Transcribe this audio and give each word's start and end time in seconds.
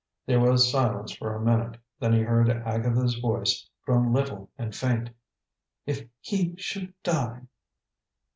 There 0.25 0.39
was 0.39 0.71
silence 0.71 1.15
for 1.15 1.35
a 1.35 1.39
minute, 1.39 1.77
then 1.99 2.11
he 2.13 2.21
heard 2.21 2.49
Agatha's 2.49 3.19
voice, 3.19 3.69
grown 3.85 4.11
little 4.11 4.49
and 4.57 4.75
faint. 4.75 5.11
"If 5.85 6.07
he 6.19 6.55
should 6.57 6.91
die 7.03 7.43